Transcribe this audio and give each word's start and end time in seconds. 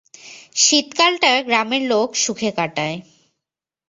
শীতকালটা 0.55 1.31
গ্রামের 1.41 1.83
লোক 1.83 2.09
সুখে 2.15 2.51
কাটায়। 2.57 2.97